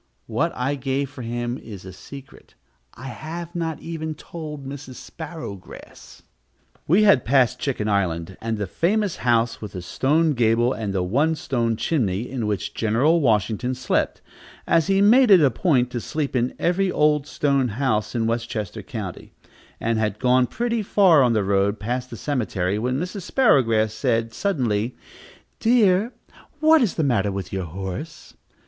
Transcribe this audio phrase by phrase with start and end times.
[0.25, 2.55] What I gave for him is a secret;
[2.95, 4.95] I have not even told Mrs.
[4.95, 6.23] Sparrowgrass....
[6.87, 11.03] We had passed Chicken Island, and the famous house with the stone gable and the
[11.03, 14.21] one stone chimney, in which General Washington slept,
[14.65, 18.81] as he made it a point to sleep in every old stone house in Westchester
[18.81, 19.33] County,
[19.79, 23.21] and had gone pretty far on the road, past the cemetery, when Mrs.
[23.21, 24.95] Sparrowgrass said suddenly,
[25.59, 26.11] "Dear,
[26.59, 28.33] what is the matter with your horse?"